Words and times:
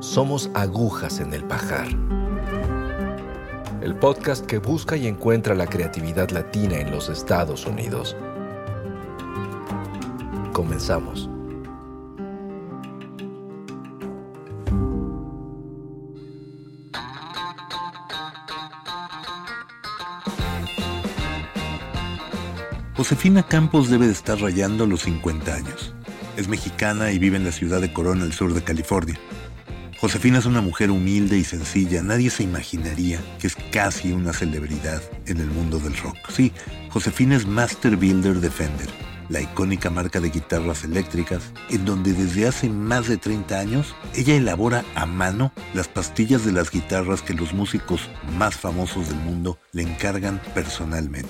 Somos 0.00 0.50
agujas 0.54 1.20
en 1.20 1.34
el 1.34 1.44
pajar. 1.44 1.86
El 3.82 3.94
podcast 3.96 4.46
que 4.46 4.56
busca 4.56 4.96
y 4.96 5.06
encuentra 5.06 5.54
la 5.54 5.66
creatividad 5.66 6.30
latina 6.30 6.76
en 6.76 6.90
los 6.90 7.10
Estados 7.10 7.66
Unidos. 7.66 8.16
Comenzamos. 10.54 11.28
Josefina 22.96 23.42
Campos 23.42 23.90
debe 23.90 24.06
de 24.06 24.12
estar 24.12 24.40
rayando 24.40 24.86
los 24.86 25.02
50 25.02 25.54
años. 25.54 25.94
Es 26.38 26.48
mexicana 26.48 27.12
y 27.12 27.18
vive 27.18 27.36
en 27.36 27.44
la 27.44 27.52
ciudad 27.52 27.82
de 27.82 27.92
Corona, 27.92 28.24
al 28.24 28.32
sur 28.32 28.54
de 28.54 28.62
California. 28.62 29.20
Josefina 30.00 30.38
es 30.38 30.46
una 30.46 30.62
mujer 30.62 30.90
humilde 30.90 31.36
y 31.36 31.44
sencilla. 31.44 32.02
Nadie 32.02 32.30
se 32.30 32.42
imaginaría 32.42 33.20
que 33.38 33.46
es 33.46 33.56
casi 33.70 34.12
una 34.12 34.32
celebridad 34.32 35.02
en 35.26 35.40
el 35.40 35.48
mundo 35.48 35.78
del 35.78 35.94
rock. 35.98 36.16
Sí, 36.30 36.52
Josefina 36.88 37.36
es 37.36 37.46
Master 37.46 37.96
Builder 37.98 38.40
de 38.40 38.50
Fender, 38.50 38.88
la 39.28 39.42
icónica 39.42 39.90
marca 39.90 40.18
de 40.18 40.30
guitarras 40.30 40.84
eléctricas, 40.84 41.52
en 41.68 41.84
donde 41.84 42.14
desde 42.14 42.48
hace 42.48 42.70
más 42.70 43.08
de 43.08 43.18
30 43.18 43.58
años 43.58 43.94
ella 44.14 44.34
elabora 44.36 44.86
a 44.94 45.04
mano 45.04 45.52
las 45.74 45.88
pastillas 45.88 46.46
de 46.46 46.52
las 46.52 46.70
guitarras 46.70 47.20
que 47.20 47.34
los 47.34 47.52
músicos 47.52 48.08
más 48.38 48.56
famosos 48.56 49.10
del 49.10 49.18
mundo 49.18 49.58
le 49.72 49.82
encargan 49.82 50.40
personalmente. 50.54 51.28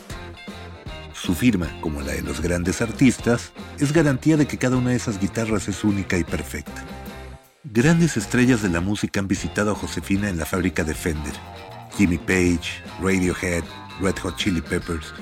Su 1.12 1.34
firma, 1.34 1.68
como 1.80 2.02
la 2.02 2.12
de 2.12 2.22
los 2.22 2.40
grandes 2.40 2.80
artistas, 2.80 3.50
es 3.80 3.92
garantía 3.92 4.36
de 4.36 4.46
que 4.46 4.58
cada 4.58 4.76
una 4.76 4.90
de 4.90 4.96
esas 4.96 5.18
guitarras 5.18 5.66
es 5.66 5.82
única 5.82 6.16
y 6.16 6.22
perfecta. 6.22 6.84
Grandes 7.64 8.16
estrellas 8.16 8.62
de 8.62 8.70
la 8.70 8.80
música 8.80 9.20
han 9.20 9.28
visitado 9.28 9.72
a 9.72 9.74
Josefina 9.74 10.30
en 10.30 10.38
la 10.38 10.46
fábrica 10.46 10.82
de 10.82 10.94
Fender. 10.94 11.34
Jimmy 11.94 12.16
Page, 12.16 12.82
Radiohead, 13.02 13.64
Red 14.00 14.16
Hot 14.22 14.36
Chili 14.36 14.62
Peppers. 14.62 15.12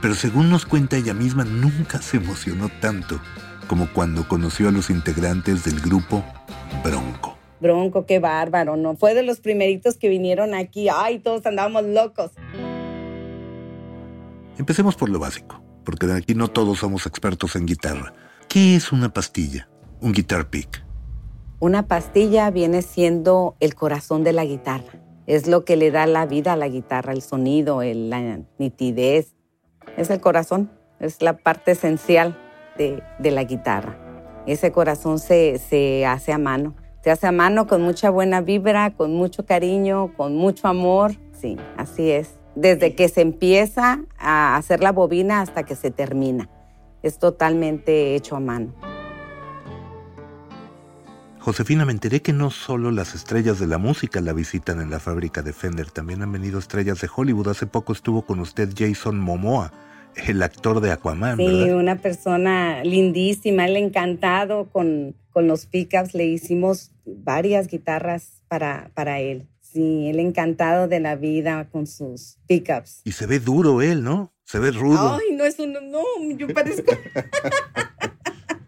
Pero 0.00 0.14
según 0.14 0.48
nos 0.48 0.64
cuenta 0.64 0.96
ella 0.96 1.12
misma, 1.12 1.44
nunca 1.44 2.00
se 2.00 2.16
emocionó 2.16 2.70
tanto 2.80 3.20
como 3.68 3.92
cuando 3.92 4.26
conoció 4.26 4.70
a 4.70 4.72
los 4.72 4.88
integrantes 4.88 5.64
del 5.64 5.80
grupo 5.80 6.24
Bronco. 6.82 7.36
Bronco, 7.60 8.06
qué 8.06 8.20
bárbaro, 8.20 8.76
¿no? 8.76 8.96
Fue 8.96 9.12
de 9.12 9.22
los 9.22 9.40
primeritos 9.40 9.98
que 9.98 10.08
vinieron 10.08 10.54
aquí. 10.54 10.88
Ay, 10.88 11.18
todos 11.18 11.44
andábamos 11.44 11.84
locos. 11.84 12.30
Empecemos 14.56 14.96
por 14.96 15.10
lo 15.10 15.18
básico, 15.18 15.62
porque 15.84 16.06
de 16.06 16.16
aquí 16.16 16.34
no 16.34 16.48
todos 16.48 16.78
somos 16.78 17.04
expertos 17.04 17.54
en 17.54 17.66
guitarra. 17.66 18.14
¿Qué 18.48 18.76
es 18.76 18.92
una 18.92 19.12
pastilla? 19.12 19.68
Un 20.00 20.12
guitar 20.12 20.48
pick. 20.48 20.82
Una 21.62 21.86
pastilla 21.86 22.50
viene 22.50 22.82
siendo 22.82 23.54
el 23.60 23.76
corazón 23.76 24.24
de 24.24 24.32
la 24.32 24.44
guitarra. 24.44 24.98
Es 25.28 25.46
lo 25.46 25.64
que 25.64 25.76
le 25.76 25.92
da 25.92 26.08
la 26.08 26.26
vida 26.26 26.54
a 26.54 26.56
la 26.56 26.66
guitarra, 26.66 27.12
el 27.12 27.22
sonido, 27.22 27.82
el- 27.82 28.10
la 28.10 28.40
nitidez. 28.58 29.36
Es 29.96 30.10
el 30.10 30.20
corazón, 30.20 30.72
es 30.98 31.22
la 31.22 31.34
parte 31.36 31.70
esencial 31.70 32.36
de, 32.76 33.00
de 33.20 33.30
la 33.30 33.44
guitarra. 33.44 33.96
Ese 34.44 34.72
corazón 34.72 35.20
se, 35.20 35.58
se 35.60 36.04
hace 36.04 36.32
a 36.32 36.38
mano. 36.38 36.74
Se 37.04 37.12
hace 37.12 37.28
a 37.28 37.32
mano 37.32 37.68
con 37.68 37.80
mucha 37.80 38.10
buena 38.10 38.40
vibra, 38.40 38.96
con 38.96 39.14
mucho 39.14 39.46
cariño, 39.46 40.12
con 40.16 40.34
mucho 40.34 40.66
amor. 40.66 41.12
Sí, 41.30 41.56
así 41.76 42.10
es. 42.10 42.40
Desde 42.56 42.96
que 42.96 43.08
se 43.08 43.20
empieza 43.20 44.00
a 44.18 44.56
hacer 44.56 44.82
la 44.82 44.90
bobina 44.90 45.40
hasta 45.42 45.62
que 45.62 45.76
se 45.76 45.92
termina. 45.92 46.50
Es 47.04 47.20
totalmente 47.20 48.16
hecho 48.16 48.34
a 48.34 48.40
mano. 48.40 48.74
Josefina, 51.42 51.84
me 51.84 51.90
enteré 51.90 52.22
que 52.22 52.32
no 52.32 52.52
solo 52.52 52.92
las 52.92 53.16
estrellas 53.16 53.58
de 53.58 53.66
la 53.66 53.76
música 53.76 54.20
la 54.20 54.32
visitan 54.32 54.80
en 54.80 54.90
la 54.90 55.00
fábrica 55.00 55.42
de 55.42 55.52
Fender, 55.52 55.90
también 55.90 56.22
han 56.22 56.30
venido 56.30 56.60
estrellas 56.60 57.00
de 57.00 57.08
Hollywood. 57.12 57.48
Hace 57.48 57.66
poco 57.66 57.92
estuvo 57.92 58.22
con 58.22 58.38
usted 58.38 58.70
Jason 58.76 59.18
Momoa, 59.18 59.72
el 60.14 60.40
actor 60.40 60.80
de 60.80 60.92
Aquaman, 60.92 61.38
Sí, 61.38 61.44
¿verdad? 61.44 61.74
una 61.76 61.96
persona 61.96 62.84
lindísima, 62.84 63.66
él 63.66 63.76
encantado 63.76 64.70
con, 64.70 65.16
con 65.30 65.48
los 65.48 65.66
pickups. 65.66 66.14
Le 66.14 66.26
hicimos 66.26 66.92
varias 67.04 67.66
guitarras 67.66 68.44
para, 68.46 68.92
para 68.94 69.18
él. 69.18 69.48
Sí, 69.60 70.06
él 70.10 70.20
encantado 70.20 70.86
de 70.86 71.00
la 71.00 71.16
vida 71.16 71.68
con 71.72 71.88
sus 71.88 72.38
pickups. 72.46 73.00
Y 73.02 73.10
se 73.12 73.26
ve 73.26 73.40
duro 73.40 73.82
él, 73.82 74.04
¿no? 74.04 74.32
Se 74.44 74.60
ve 74.60 74.70
rudo. 74.70 75.14
Ay, 75.14 75.34
no 75.34 75.44
es 75.44 75.58
un... 75.58 75.72
No, 75.90 76.04
yo 76.36 76.46
parezco... 76.54 76.92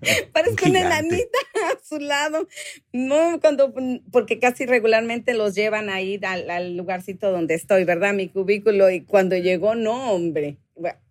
parezco 0.33 0.65
Un 0.65 0.71
una 0.71 0.81
enanita 0.81 1.39
su 1.85 1.99
lado. 1.99 2.49
No, 2.93 3.39
cuando... 3.41 3.73
Porque 4.11 4.39
casi 4.39 4.67
regularmente 4.67 5.35
los 5.35 5.55
llevan 5.55 5.91
ahí 5.91 6.19
al, 6.23 6.51
al 6.51 6.77
lugarcito 6.77 7.31
donde 7.31 7.55
estoy, 7.55 7.85
¿verdad? 7.85 8.15
Mi 8.15 8.29
cubículo. 8.29 8.91
Y 8.91 9.03
cuando 9.03 9.37
llegó, 9.37 9.75
no, 9.75 10.13
hombre. 10.13 10.57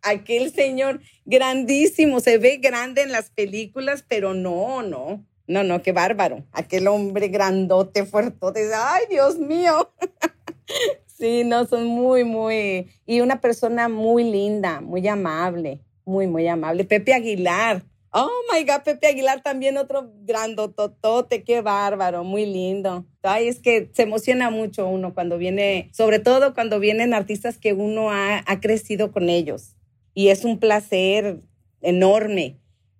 Aquel 0.01 0.51
señor 0.51 0.99
grandísimo, 1.25 2.19
se 2.19 2.37
ve 2.37 2.57
grande 2.57 3.03
en 3.03 3.11
las 3.11 3.29
películas, 3.29 4.03
pero 4.07 4.33
no, 4.33 4.81
no. 4.81 5.25
No, 5.45 5.63
no, 5.63 5.81
qué 5.81 5.91
bárbaro. 5.91 6.43
Aquel 6.51 6.87
hombre 6.87 7.27
grandote, 7.27 8.05
fuertote. 8.05 8.69
Ay, 8.75 9.03
Dios 9.09 9.37
mío. 9.37 9.91
Sí, 11.15 11.43
no, 11.45 11.65
son 11.65 11.85
muy, 11.85 12.25
muy... 12.25 12.89
Y 13.05 13.21
una 13.21 13.39
persona 13.39 13.87
muy 13.87 14.25
linda, 14.25 14.81
muy 14.81 15.07
amable, 15.07 15.79
muy, 16.03 16.27
muy 16.27 16.47
amable. 16.47 16.83
Pepe 16.83 17.13
Aguilar. 17.13 17.85
Oh, 18.15 18.29
my 18.53 18.63
God, 18.63 18.83
Pepe 18.83 19.07
Aguilar 19.07 19.41
también 19.41 19.75
otro 19.77 20.11
grandototote, 20.21 21.43
qué 21.43 21.61
bárbaro, 21.61 22.23
muy 22.23 22.45
lindo. 22.45 23.05
Ay, 23.23 23.47
es 23.47 23.59
que 23.59 23.89
se 23.93 24.03
emociona 24.03 24.51
mucho 24.51 24.87
uno 24.87 25.15
cuando 25.15 25.39
viene, 25.39 25.89
sobre 25.93 26.19
todo 26.19 26.53
cuando 26.53 26.79
vienen 26.79 27.15
artistas 27.15 27.57
que 27.57 27.73
uno 27.73 28.11
ha, 28.11 28.43
ha 28.45 28.59
crecido 28.59 29.11
con 29.11 29.29
ellos. 29.29 29.75
Y 30.13 30.27
es 30.27 30.45
un 30.45 30.59
placer 30.59 31.41
enorme 31.81 32.59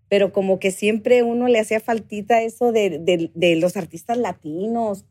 pero 0.10 0.32
como 0.32 0.60
que 0.60 0.70
siempre 0.70 1.24
uno 1.24 1.48
le 1.48 1.60
hacía 1.60 1.80
faltita 1.80 2.44
eso 2.44 2.72
de, 2.72 3.00
de- 3.00 3.32
de 3.34 3.56
los 3.56 3.76
artistas 3.78 4.16
latinos. 4.16 5.06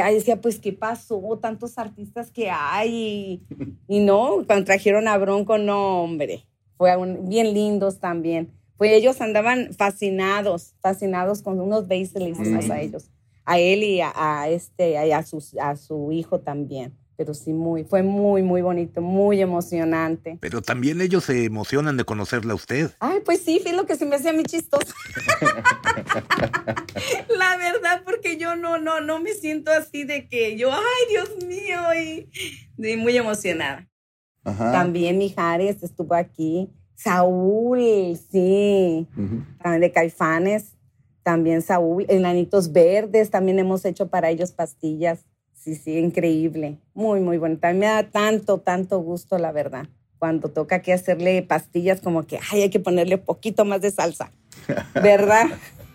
Ahí 0.00 0.14
decía, 0.14 0.40
pues, 0.40 0.60
¿qué 0.60 0.72
pasó? 0.72 1.20
Tantos 1.42 1.76
artistas 1.76 2.30
que 2.30 2.50
hay. 2.50 2.94
Y, 2.94 3.42
y 3.88 3.98
no, 3.98 4.44
cuando 4.46 4.64
trajeron 4.66 5.08
a 5.08 5.18
Bronco, 5.18 5.58
no, 5.58 6.04
hombre. 6.04 6.46
Fue 6.76 6.96
un- 6.96 7.28
bien 7.28 7.52
lindos 7.52 7.98
también. 7.98 8.52
Pues 8.84 8.92
ellos 8.96 9.18
andaban 9.22 9.72
fascinados, 9.72 10.74
fascinados 10.82 11.40
con 11.40 11.58
unos 11.58 11.88
bass 11.88 12.12
le 12.16 12.28
hicimos 12.28 12.68
a 12.68 12.78
ellos. 12.82 13.08
A 13.46 13.58
él 13.58 13.82
y 13.82 14.02
a, 14.02 14.12
a 14.14 14.50
este, 14.50 14.98
a, 14.98 15.16
a 15.16 15.22
sus- 15.22 15.56
a 15.56 15.74
su 15.76 16.12
hijo 16.12 16.40
también. 16.40 16.92
Pero 17.16 17.32
sí, 17.32 17.54
muy, 17.54 17.84
fue 17.84 18.02
muy, 18.02 18.42
muy 18.42 18.60
bonito, 18.60 19.00
muy 19.00 19.40
emocionante. 19.40 20.36
Pero 20.38 20.60
también 20.60 21.00
ellos 21.00 21.24
se 21.24 21.46
emocionan 21.46 21.96
de 21.96 22.04
conocerla 22.04 22.52
a 22.52 22.56
usted. 22.56 22.90
Ay, 23.00 23.20
pues 23.24 23.40
sí, 23.40 23.58
fue 23.62 23.72
lo 23.72 23.86
que 23.86 23.96
se 23.96 24.04
me 24.04 24.16
hacía 24.16 24.34
mí 24.34 24.42
chistoso. 24.44 24.92
La 27.38 27.56
verdad, 27.56 28.02
porque 28.04 28.36
yo 28.36 28.54
no, 28.54 28.76
no, 28.76 29.00
no 29.00 29.18
me 29.18 29.32
siento 29.32 29.70
así 29.70 30.04
de 30.04 30.28
que 30.28 30.58
yo, 30.58 30.70
ay, 30.70 31.08
Dios 31.08 31.30
mío, 31.46 31.78
y, 31.98 32.28
y 32.76 32.96
muy 32.98 33.16
emocionada. 33.16 33.88
Ajá. 34.44 34.72
También 34.72 35.16
Mijares 35.16 35.82
estuvo 35.82 36.14
aquí. 36.14 36.68
Saúl, 36.94 38.16
sí. 38.30 39.06
También 39.62 39.80
de 39.80 39.92
Caifanes. 39.92 40.72
También 41.22 41.62
Saúl. 41.62 42.06
Enanitos 42.08 42.72
Verdes, 42.72 43.30
también 43.30 43.58
hemos 43.58 43.84
hecho 43.84 44.08
para 44.08 44.30
ellos 44.30 44.52
pastillas. 44.52 45.24
Sí, 45.54 45.74
sí, 45.74 45.98
increíble. 45.98 46.78
Muy, 46.92 47.20
muy. 47.20 47.38
También 47.38 47.78
me 47.78 47.86
da 47.86 48.10
tanto, 48.10 48.58
tanto 48.58 48.98
gusto, 48.98 49.38
la 49.38 49.50
verdad. 49.50 49.86
Cuando 50.18 50.50
toca 50.50 50.82
que 50.82 50.92
hacerle 50.92 51.42
pastillas, 51.42 52.00
como 52.00 52.24
que, 52.24 52.38
ay, 52.50 52.62
hay 52.62 52.70
que 52.70 52.80
ponerle 52.80 53.18
poquito 53.18 53.64
más 53.64 53.80
de 53.80 53.90
salsa. 53.90 54.30
¿Verdad? 54.94 55.46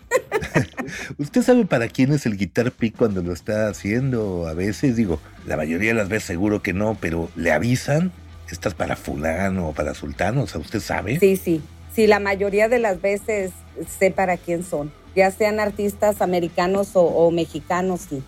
¿Usted 1.18 1.44
sabe 1.44 1.66
para 1.66 1.88
quién 1.88 2.12
es 2.12 2.26
el 2.26 2.38
guitar 2.38 2.72
pick 2.72 2.96
cuando 2.96 3.22
lo 3.22 3.34
está 3.34 3.68
haciendo? 3.68 4.48
A 4.48 4.54
veces, 4.54 4.96
digo, 4.96 5.20
la 5.46 5.58
mayoría 5.58 5.90
de 5.90 5.96
las 5.96 6.10
veces 6.10 6.26
seguro 6.28 6.62
que 6.62 6.74
no, 6.74 6.98
pero 7.00 7.30
le 7.36 7.52
avisan, 7.52 8.12
estás 8.54 8.74
para 8.74 8.96
fulano 8.96 9.70
o 9.70 9.74
para 9.74 9.94
sultano, 9.94 10.44
o 10.44 10.48
sea, 10.48 10.62
¿usted 10.62 10.80
sabe? 10.80 11.20
Sí, 11.20 11.38
sí. 11.38 11.62
Sí, 11.94 12.08
la 12.08 12.20
mayoría 12.20 12.70
de 12.70 12.80
las 12.80 13.02
veces 13.02 13.52
sé 14.00 14.12
para 14.12 14.38
quién 14.38 14.64
son. 14.64 14.92
Ya 15.16 15.32
sean 15.32 15.60
artistas 15.60 16.22
americanos 16.22 16.96
o, 16.96 17.02
o 17.02 17.32
mexicanos, 17.32 18.02
sí. 18.10 18.24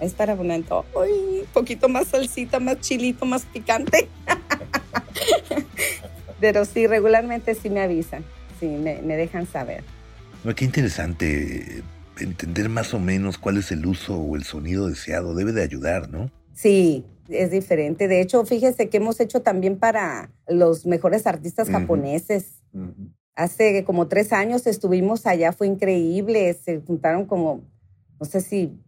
Es 0.00 0.12
para 0.12 0.34
un 0.34 0.64
poquito 1.52 1.88
más 1.88 2.08
salsita, 2.08 2.60
más 2.60 2.80
chilito, 2.80 3.24
más 3.24 3.44
picante. 3.46 4.08
Pero 6.40 6.64
sí, 6.64 6.86
regularmente 6.86 7.54
sí 7.54 7.70
me 7.70 7.80
avisan, 7.80 8.24
sí, 8.60 8.66
me, 8.66 9.16
dejan 9.16 9.46
saber. 9.46 9.82
Qué 10.56 10.64
interesante 10.64 11.82
entender 12.18 12.68
más 12.68 12.92
o 12.92 12.98
menos 12.98 13.38
cuál 13.38 13.56
es 13.56 13.72
el 13.72 13.86
uso 13.86 14.16
o 14.16 14.36
el 14.36 14.44
sonido 14.44 14.88
deseado. 14.88 15.34
Debe 15.34 15.52
de 15.52 15.62
ayudar, 15.62 16.10
¿no? 16.10 16.30
Sí, 16.52 17.04
es 17.28 17.50
diferente. 17.50 18.08
De 18.08 18.20
hecho, 18.20 18.44
fíjese 18.44 18.88
que 18.88 18.98
hemos 18.98 19.20
hecho 19.20 19.42
también 19.42 19.78
para 19.78 20.30
los 20.46 20.86
mejores 20.86 21.26
artistas 21.26 21.68
japoneses. 21.68 22.62
Hace 23.34 23.84
como 23.84 24.08
tres 24.08 24.32
años 24.32 24.66
estuvimos 24.66 25.26
allá, 25.26 25.52
fue 25.52 25.66
increíble. 25.66 26.52
Se 26.54 26.80
juntaron 26.80 27.26
como, 27.26 27.62
no 28.20 28.26
sé 28.26 28.40
si 28.40 28.78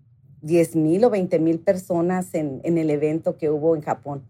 10 0.43 0.77
mil 0.77 1.05
o 1.05 1.11
20 1.11 1.38
mil 1.38 1.59
personas 1.59 2.35
en, 2.35 2.61
en, 2.65 2.79
el 2.79 2.91
evento 2.91 3.37
que 3.37 3.50
hubo 3.50 3.75
en 3.75 3.83
Japón. 3.83 4.25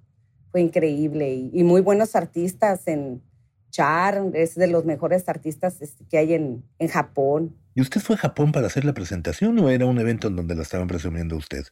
Fue 0.51 0.61
increíble 0.61 1.35
y, 1.35 1.63
muy 1.65 1.83
buenos 1.83 2.17
artistas 2.17 2.87
en 2.87 3.23
Char, 3.71 4.31
es 4.33 4.55
de 4.55 4.69
los 4.69 4.87
mejores 4.87 5.29
artistas 5.29 5.83
este, 5.83 6.07
que 6.07 6.17
hay 6.17 6.33
en, 6.33 6.65
en 6.79 6.89
Japón. 6.89 7.55
¿Y 7.75 7.83
usted 7.83 8.01
fue 8.01 8.17
a 8.17 8.19
Japón 8.19 8.53
para 8.53 8.69
hacer 8.69 8.87
la 8.87 8.95
presentación 8.95 9.59
o 9.59 9.69
era 9.69 9.85
un 9.85 9.99
evento 9.99 10.29
en 10.29 10.37
donde 10.37 10.55
la 10.55 10.63
estaban 10.63 10.87
presumiendo 10.87 11.37
usted? 11.37 11.65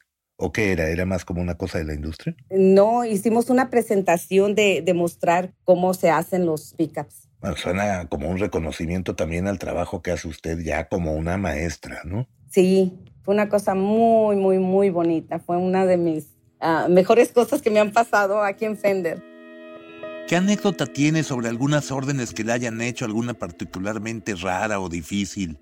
¿O 0.44 0.52
qué 0.52 0.72
era? 0.72 0.90
¿Era 0.90 1.06
más 1.06 1.24
como 1.24 1.40
una 1.40 1.54
cosa 1.54 1.78
de 1.78 1.84
la 1.84 1.94
industria? 1.94 2.36
No, 2.50 3.06
hicimos 3.06 3.48
una 3.48 3.70
presentación 3.70 4.54
de, 4.54 4.82
de 4.84 4.92
mostrar 4.92 5.54
cómo 5.64 5.94
se 5.94 6.10
hacen 6.10 6.44
los 6.44 6.74
pickups. 6.74 7.30
Bueno, 7.40 7.56
suena 7.56 8.08
como 8.10 8.28
un 8.28 8.38
reconocimiento 8.38 9.16
también 9.16 9.46
al 9.48 9.58
trabajo 9.58 10.02
que 10.02 10.10
hace 10.10 10.28
usted 10.28 10.58
ya 10.58 10.86
como 10.90 11.14
una 11.14 11.38
maestra, 11.38 12.02
¿no? 12.04 12.28
Sí, 12.50 12.92
fue 13.22 13.32
una 13.32 13.48
cosa 13.48 13.74
muy, 13.74 14.36
muy, 14.36 14.58
muy 14.58 14.90
bonita. 14.90 15.38
Fue 15.38 15.56
una 15.56 15.86
de 15.86 15.96
mis 15.96 16.26
ah, 16.60 16.88
mejores 16.90 17.32
cosas 17.32 17.62
que 17.62 17.70
me 17.70 17.80
han 17.80 17.92
pasado 17.92 18.42
aquí 18.42 18.66
en 18.66 18.76
Fender. 18.76 19.22
¿Qué 20.28 20.36
anécdota 20.36 20.84
tiene 20.84 21.22
sobre 21.22 21.48
algunas 21.48 21.90
órdenes 21.90 22.34
que 22.34 22.44
le 22.44 22.52
hayan 22.52 22.82
hecho, 22.82 23.06
alguna 23.06 23.32
particularmente 23.32 24.34
rara 24.34 24.78
o 24.78 24.90
difícil? 24.90 25.58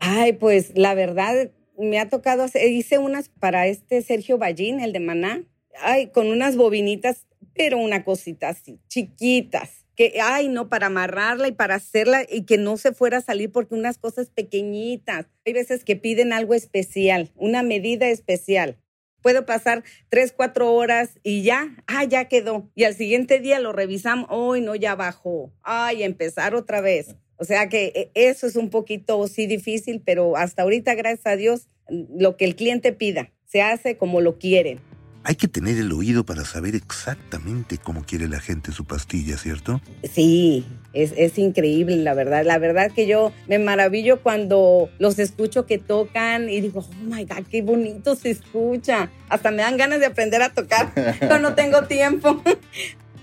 Ay, 0.00 0.34
pues 0.34 0.72
la 0.74 0.92
verdad 0.92 1.50
me 1.78 1.98
ha 1.98 2.08
tocado 2.08 2.42
hacer, 2.42 2.70
hice 2.70 2.98
unas 2.98 3.28
para 3.28 3.66
este 3.66 4.02
Sergio 4.02 4.38
Ballín, 4.38 4.80
el 4.80 4.92
de 4.92 5.00
Maná, 5.00 5.44
ay, 5.80 6.08
con 6.08 6.28
unas 6.28 6.56
bobinitas, 6.56 7.26
pero 7.54 7.78
una 7.78 8.04
cosita 8.04 8.48
así, 8.48 8.80
chiquitas 8.88 9.86
que, 9.96 10.20
ay, 10.22 10.48
no, 10.48 10.68
para 10.68 10.86
amarrarla 10.86 11.48
y 11.48 11.52
para 11.52 11.76
hacerla 11.76 12.24
y 12.30 12.42
que 12.42 12.58
no 12.58 12.76
se 12.76 12.92
fuera 12.92 13.18
a 13.18 13.22
salir 13.22 13.50
porque 13.50 13.74
unas 13.74 13.98
cosas 13.98 14.28
pequeñitas. 14.28 15.26
Hay 15.44 15.54
veces 15.54 15.84
que 15.84 15.96
piden 15.96 16.32
algo 16.32 16.54
especial, 16.54 17.32
una 17.34 17.62
medida 17.62 18.06
especial. 18.08 18.76
Puedo 19.22 19.46
pasar 19.46 19.82
tres, 20.08 20.32
cuatro 20.32 20.72
horas 20.72 21.18
y 21.22 21.42
ya, 21.42 21.82
ah, 21.86 22.04
ya 22.04 22.26
quedó. 22.28 22.70
Y 22.74 22.84
al 22.84 22.94
siguiente 22.94 23.40
día 23.40 23.58
lo 23.58 23.72
revisamos, 23.72 24.28
hoy 24.30 24.60
no, 24.60 24.76
ya 24.76 24.94
bajó. 24.94 25.50
Ay, 25.62 26.02
empezar 26.02 26.54
otra 26.54 26.80
vez. 26.80 27.16
O 27.38 27.44
sea 27.44 27.68
que 27.68 27.92
eh, 27.94 28.10
eso 28.14 28.46
es 28.46 28.56
un 28.56 28.70
poquito, 28.70 29.26
sí, 29.28 29.46
difícil, 29.46 30.02
pero 30.04 30.36
hasta 30.36 30.62
ahorita, 30.62 30.94
gracias 30.94 31.26
a 31.26 31.36
Dios, 31.36 31.68
lo 31.88 32.36
que 32.36 32.44
el 32.44 32.56
cliente 32.56 32.92
pida, 32.92 33.30
se 33.44 33.62
hace 33.62 33.96
como 33.96 34.20
lo 34.20 34.38
quieren. 34.38 34.80
Hay 35.28 35.34
que 35.34 35.48
tener 35.48 35.76
el 35.76 35.90
oído 35.92 36.24
para 36.24 36.44
saber 36.44 36.76
exactamente 36.76 37.78
cómo 37.78 38.04
quiere 38.04 38.28
la 38.28 38.38
gente 38.38 38.70
su 38.70 38.84
pastilla, 38.84 39.36
¿cierto? 39.36 39.80
Sí, 40.04 40.64
es, 40.92 41.12
es, 41.16 41.36
increíble, 41.36 41.96
la 41.96 42.14
verdad. 42.14 42.44
La 42.44 42.58
verdad 42.58 42.92
que 42.92 43.08
yo 43.08 43.32
me 43.48 43.58
maravillo 43.58 44.22
cuando 44.22 44.88
los 45.00 45.18
escucho 45.18 45.66
que 45.66 45.78
tocan 45.78 46.48
y 46.48 46.60
digo, 46.60 46.86
oh 46.88 47.04
my 47.04 47.24
God, 47.24 47.44
qué 47.50 47.62
bonito 47.62 48.14
se 48.14 48.30
escucha. 48.30 49.10
Hasta 49.28 49.50
me 49.50 49.62
dan 49.62 49.76
ganas 49.76 49.98
de 49.98 50.06
aprender 50.06 50.42
a 50.42 50.54
tocar, 50.54 50.92
pero 51.18 51.40
no 51.40 51.56
tengo 51.56 51.82
tiempo. 51.88 52.40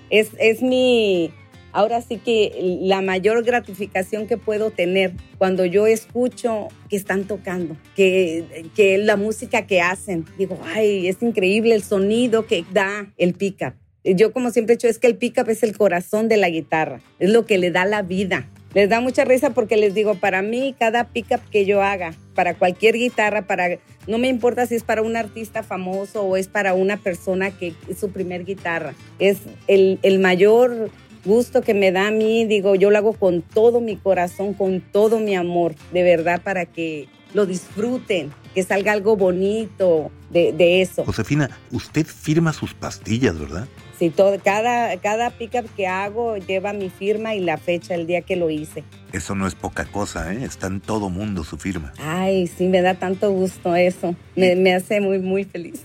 Es, 0.09 0.31
es 0.39 0.61
mi, 0.61 1.31
ahora 1.73 2.01
sí 2.01 2.17
que 2.17 2.79
la 2.81 3.01
mayor 3.01 3.43
gratificación 3.43 4.27
que 4.27 4.37
puedo 4.37 4.71
tener 4.71 5.11
cuando 5.37 5.65
yo 5.65 5.87
escucho 5.87 6.69
que 6.89 6.95
están 6.95 7.25
tocando, 7.25 7.75
que, 7.95 8.65
que 8.75 8.97
la 8.97 9.17
música 9.17 9.67
que 9.67 9.81
hacen, 9.81 10.25
digo, 10.37 10.57
ay, 10.73 11.07
es 11.07 11.21
increíble 11.21 11.75
el 11.75 11.83
sonido 11.83 12.45
que 12.45 12.63
da 12.71 13.11
el 13.17 13.33
pickup. 13.33 13.73
Yo 14.05 14.33
como 14.33 14.51
siempre 14.51 14.73
he 14.73 14.77
dicho, 14.77 14.87
es 14.87 14.99
que 14.99 15.07
el 15.07 15.17
pickup 15.17 15.49
es 15.49 15.63
el 15.63 15.77
corazón 15.77 16.27
de 16.27 16.37
la 16.37 16.49
guitarra, 16.49 17.01
es 17.19 17.29
lo 17.29 17.45
que 17.45 17.57
le 17.57 17.71
da 17.71 17.85
la 17.85 18.01
vida. 18.01 18.49
Les 18.73 18.89
da 18.89 18.99
mucha 19.01 19.23
risa 19.23 19.51
porque 19.51 19.77
les 19.77 19.93
digo, 19.93 20.15
para 20.15 20.41
mí 20.41 20.75
cada 20.77 21.07
pickup 21.09 21.41
que 21.51 21.65
yo 21.65 21.83
haga, 21.83 22.15
para 22.33 22.55
cualquier 22.55 22.95
guitarra, 22.95 23.43
para 23.43 23.77
no 24.07 24.17
me 24.17 24.27
importa 24.27 24.65
si 24.65 24.75
es 24.75 24.83
para 24.83 25.03
un 25.03 25.15
artista 25.15 25.63
famoso 25.63 26.23
o 26.23 26.35
es 26.35 26.47
para 26.47 26.73
una 26.73 26.97
persona 26.97 27.51
que 27.51 27.73
es 27.87 27.99
su 27.99 28.09
primer 28.09 28.45
guitarra, 28.45 28.95
es 29.19 29.37
el, 29.67 29.99
el 30.01 30.19
mayor 30.19 30.89
gusto 31.25 31.61
que 31.61 31.73
me 31.73 31.91
da 31.91 32.07
a 32.07 32.11
mí, 32.11 32.45
digo, 32.45 32.75
yo 32.75 32.89
lo 32.91 32.97
hago 32.97 33.13
con 33.13 33.41
todo 33.41 33.81
mi 33.81 33.95
corazón, 33.95 34.53
con 34.53 34.81
todo 34.81 35.19
mi 35.19 35.35
amor, 35.35 35.75
de 35.91 36.03
verdad, 36.03 36.41
para 36.41 36.65
que 36.65 37.07
lo 37.33 37.45
disfruten, 37.45 38.31
que 38.53 38.63
salga 38.63 38.91
algo 38.91 39.15
bonito 39.15 40.11
de, 40.29 40.81
eso. 40.81 41.05
Josefina, 41.05 41.49
usted 41.71 42.05
firma 42.05 42.53
sus 42.53 42.73
pastillas, 42.73 43.39
¿verdad? 43.39 43.67
Sí, 43.99 44.09
todo, 44.09 44.37
cada, 44.43 44.97
cada 44.97 45.29
pickup 45.29 45.67
que 45.75 45.87
hago 45.87 46.37
lleva 46.37 46.73
mi 46.73 46.89
firma 46.89 47.35
y 47.35 47.39
la 47.39 47.57
fecha, 47.57 47.93
el 47.93 48.07
día 48.07 48.21
que 48.21 48.35
lo 48.35 48.49
hice. 48.49 48.83
Eso 49.11 49.35
no 49.35 49.45
es 49.45 49.53
poca 49.53 49.85
cosa, 49.85 50.33
¿eh? 50.33 50.43
Está 50.43 50.67
en 50.67 50.81
todo 50.81 51.09
mundo 51.09 51.43
su 51.43 51.57
firma. 51.57 51.93
Ay, 51.99 52.47
sí, 52.47 52.67
me 52.67 52.81
da 52.81 52.95
tanto 52.95 53.31
gusto 53.31 53.75
eso. 53.75 54.15
Me, 54.35 54.55
me 54.55 54.73
hace 54.73 54.99
muy, 54.99 55.19
muy 55.19 55.43
feliz. 55.43 55.83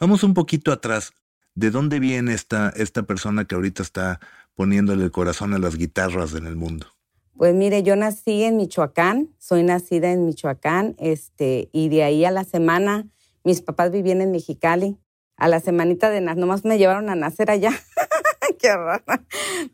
Vamos 0.00 0.22
un 0.22 0.32
poquito 0.32 0.70
atrás. 0.70 1.12
¿De 1.56 1.72
dónde 1.72 1.98
viene 1.98 2.32
esta, 2.32 2.72
esta 2.76 3.02
persona 3.02 3.46
que 3.46 3.56
ahorita 3.56 3.82
está 3.82 4.20
poniéndole 4.54 5.02
el 5.02 5.10
corazón 5.10 5.54
a 5.54 5.58
las 5.58 5.74
guitarras 5.74 6.34
en 6.34 6.46
el 6.46 6.54
mundo? 6.54 6.86
Pues 7.36 7.52
mire, 7.52 7.82
yo 7.82 7.96
nací 7.96 8.44
en 8.44 8.58
Michoacán, 8.58 9.34
soy 9.38 9.64
nacida 9.64 10.12
en 10.12 10.24
Michoacán, 10.24 10.94
este, 10.98 11.68
y 11.72 11.88
de 11.88 12.04
ahí 12.04 12.24
a 12.24 12.30
la 12.30 12.44
semana, 12.44 13.08
mis 13.42 13.60
papás 13.60 13.90
vivían 13.90 14.20
en 14.20 14.30
Mexicali. 14.30 14.96
A 15.36 15.48
la 15.48 15.58
semanita 15.58 16.10
de 16.10 16.20
nomás 16.20 16.64
me 16.64 16.78
llevaron 16.78 17.10
a 17.10 17.16
nacer 17.16 17.50
allá. 17.50 17.72
Qué 18.60 18.72
rara. 18.72 19.24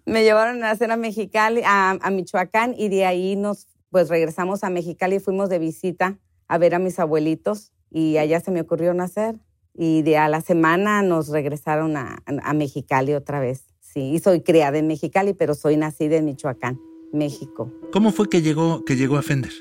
Me 0.06 0.22
llevaron 0.24 0.56
a 0.56 0.68
nacer 0.68 0.90
a 0.90 0.96
Mexicali, 0.96 1.60
a, 1.66 1.98
a 2.00 2.10
Michoacán, 2.10 2.74
y 2.78 2.88
de 2.88 3.04
ahí 3.04 3.36
nos, 3.36 3.66
pues 3.90 4.08
regresamos 4.08 4.64
a 4.64 4.70
Mexicali 4.70 5.16
y 5.16 5.20
fuimos 5.20 5.50
de 5.50 5.58
visita 5.58 6.18
a 6.48 6.56
ver 6.56 6.74
a 6.74 6.78
mis 6.78 6.98
abuelitos, 6.98 7.74
y 7.90 8.16
allá 8.16 8.40
se 8.40 8.50
me 8.50 8.62
ocurrió 8.62 8.94
nacer 8.94 9.38
y 9.74 10.02
de 10.02 10.16
a 10.16 10.28
la 10.28 10.40
semana 10.40 11.02
nos 11.02 11.28
regresaron 11.28 11.96
a, 11.96 12.22
a, 12.26 12.54
Mexicali 12.54 13.14
otra 13.14 13.40
vez. 13.40 13.64
Sí, 13.80 14.12
y 14.12 14.18
soy 14.18 14.40
criada 14.40 14.78
en 14.78 14.86
Mexicali, 14.86 15.34
pero 15.34 15.54
soy 15.54 15.76
nacida 15.76 16.16
en 16.16 16.24
Michoacán, 16.24 16.80
México. 17.12 17.70
¿Cómo 17.92 18.12
fue 18.12 18.28
que 18.28 18.42
llegó, 18.42 18.84
que 18.84 18.96
llegó 18.96 19.16
a 19.16 19.22
Fender? 19.22 19.52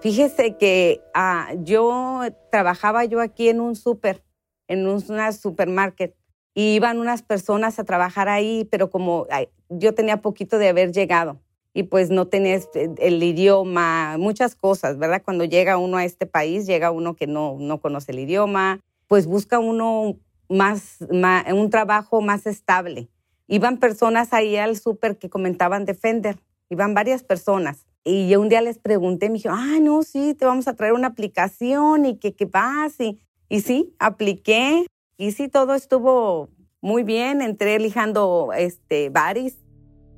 Fíjese 0.00 0.56
que 0.56 1.00
ah, 1.14 1.52
yo 1.62 2.20
trabajaba 2.50 3.04
yo 3.04 3.20
aquí 3.20 3.48
en 3.48 3.60
un 3.60 3.76
súper, 3.76 4.22
en 4.68 4.86
un 4.86 5.02
una 5.08 5.32
supermarket, 5.32 6.14
y 6.56 6.74
iban 6.74 6.98
unas 6.98 7.22
personas 7.22 7.78
a 7.78 7.84
trabajar 7.84 8.30
ahí, 8.30 8.66
pero 8.70 8.90
como 8.90 9.26
yo 9.68 9.94
tenía 9.94 10.22
poquito 10.22 10.56
de 10.56 10.68
haber 10.68 10.90
llegado 10.90 11.38
y 11.74 11.82
pues 11.82 12.08
no 12.08 12.28
tenía 12.28 12.54
este, 12.54 12.90
el 12.98 13.22
idioma, 13.22 14.16
muchas 14.18 14.56
cosas, 14.56 14.96
¿verdad? 14.96 15.20
Cuando 15.22 15.44
llega 15.44 15.76
uno 15.76 15.98
a 15.98 16.06
este 16.06 16.24
país, 16.24 16.66
llega 16.66 16.90
uno 16.90 17.14
que 17.14 17.26
no, 17.26 17.58
no 17.60 17.78
conoce 17.82 18.12
el 18.12 18.20
idioma, 18.20 18.80
pues 19.06 19.26
busca 19.26 19.58
uno 19.58 20.18
más, 20.48 20.98
un 21.00 21.70
trabajo 21.70 22.20
más 22.20 22.46
estable. 22.46 23.08
Iban 23.48 23.78
personas 23.78 24.32
ahí 24.32 24.56
al 24.56 24.76
súper 24.76 25.18
que 25.18 25.30
comentaban 25.30 25.84
Defender, 25.84 26.38
iban 26.68 26.94
varias 26.94 27.22
personas. 27.22 27.86
Y 28.04 28.28
yo 28.28 28.40
un 28.40 28.48
día 28.48 28.60
les 28.60 28.78
pregunté, 28.78 29.28
me 29.28 29.34
dijeron, 29.34 29.58
ah, 29.60 29.78
no, 29.80 30.02
sí, 30.02 30.34
te 30.34 30.46
vamos 30.46 30.68
a 30.68 30.74
traer 30.74 30.92
una 30.92 31.08
aplicación 31.08 32.06
y 32.06 32.18
que 32.18 32.34
qué 32.34 32.46
pasa. 32.46 33.02
Y, 33.02 33.18
y 33.48 33.60
sí, 33.60 33.94
apliqué 33.98 34.86
y 35.18 35.32
sí, 35.32 35.48
todo 35.48 35.74
estuvo 35.74 36.50
muy 36.80 37.02
bien. 37.02 37.40
Entré 37.40 37.78
lijando 37.78 38.50
este, 38.56 39.10
baris. 39.10 39.56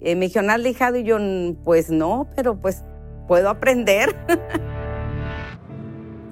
Eh, 0.00 0.16
me 0.16 0.26
dijeron, 0.26 0.50
¿has 0.50 0.60
lijado? 0.60 0.96
Y 0.96 1.04
yo, 1.04 1.18
pues 1.64 1.90
no, 1.90 2.28
pero 2.36 2.60
pues 2.60 2.84
puedo 3.26 3.48
aprender. 3.48 4.14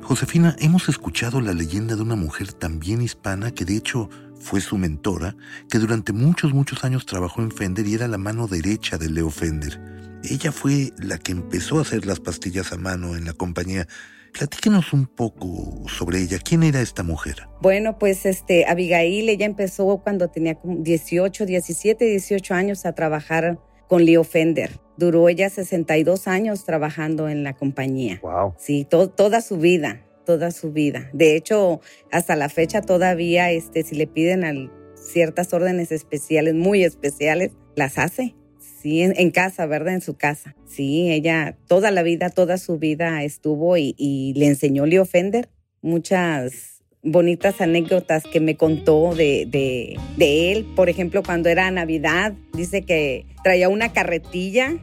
Josefina, 0.06 0.54
hemos 0.60 0.88
escuchado 0.88 1.40
la 1.40 1.52
leyenda 1.52 1.96
de 1.96 2.02
una 2.02 2.14
mujer 2.14 2.52
también 2.52 3.02
hispana 3.02 3.50
que 3.50 3.64
de 3.64 3.76
hecho 3.76 4.08
fue 4.38 4.60
su 4.60 4.78
mentora, 4.78 5.34
que 5.68 5.78
durante 5.78 6.12
muchos, 6.12 6.54
muchos 6.54 6.84
años 6.84 7.06
trabajó 7.06 7.42
en 7.42 7.50
Fender 7.50 7.84
y 7.88 7.94
era 7.94 8.06
la 8.06 8.16
mano 8.16 8.46
derecha 8.46 8.98
de 8.98 9.10
Leo 9.10 9.30
Fender. 9.30 9.80
Ella 10.22 10.52
fue 10.52 10.92
la 10.98 11.18
que 11.18 11.32
empezó 11.32 11.80
a 11.80 11.82
hacer 11.82 12.06
las 12.06 12.20
pastillas 12.20 12.72
a 12.72 12.76
mano 12.76 13.16
en 13.16 13.24
la 13.24 13.32
compañía. 13.32 13.88
Platíquenos 14.32 14.92
un 14.92 15.06
poco 15.06 15.88
sobre 15.88 16.20
ella. 16.20 16.38
¿Quién 16.38 16.62
era 16.62 16.80
esta 16.80 17.02
mujer? 17.02 17.48
Bueno, 17.60 17.98
pues 17.98 18.26
este 18.26 18.64
Abigail, 18.64 19.28
ella 19.28 19.46
empezó 19.46 20.00
cuando 20.04 20.28
tenía 20.28 20.54
como 20.54 20.76
18, 20.84 21.46
17, 21.46 22.04
18 22.04 22.54
años 22.54 22.86
a 22.86 22.92
trabajar 22.92 23.58
con 23.88 24.04
Leo 24.04 24.24
Fender. 24.24 24.70
Duró 24.96 25.28
ella 25.28 25.50
62 25.50 26.26
años 26.26 26.64
trabajando 26.64 27.28
en 27.28 27.44
la 27.44 27.54
compañía. 27.54 28.18
Wow. 28.22 28.54
Sí, 28.58 28.86
toda 28.88 29.40
su 29.40 29.58
vida, 29.58 30.06
toda 30.24 30.50
su 30.50 30.72
vida. 30.72 31.10
De 31.12 31.36
hecho, 31.36 31.80
hasta 32.10 32.36
la 32.36 32.48
fecha 32.48 32.80
todavía, 32.80 33.50
este, 33.50 33.82
si 33.82 33.94
le 33.94 34.06
piden 34.06 34.70
ciertas 34.94 35.52
órdenes 35.52 35.92
especiales, 35.92 36.54
muy 36.54 36.84
especiales, 36.84 37.52
las 37.74 37.98
hace. 37.98 38.34
Sí, 38.58 39.02
en, 39.02 39.30
casa, 39.30 39.66
¿verdad? 39.66 39.94
En 39.94 40.00
su 40.00 40.16
casa. 40.16 40.54
Sí, 40.66 41.10
ella 41.10 41.56
toda 41.66 41.90
la 41.90 42.02
vida, 42.02 42.30
toda 42.30 42.56
su 42.56 42.78
vida 42.78 43.24
estuvo 43.24 43.76
y, 43.76 44.32
le 44.36 44.46
enseñó 44.46 44.86
Leo 44.86 45.04
Fender 45.04 45.48
muchas 45.82 46.75
bonitas 47.02 47.60
anécdotas 47.60 48.24
que 48.24 48.40
me 48.40 48.56
contó 48.56 49.14
de, 49.14 49.46
de, 49.46 50.52
él. 50.52 50.66
Por 50.76 50.88
ejemplo, 50.88 51.22
cuando 51.22 51.48
era 51.48 51.70
Navidad, 51.70 52.34
dice 52.52 52.82
que 52.82 53.26
traía 53.42 53.68
una 53.68 53.92
carretilla 53.92 54.74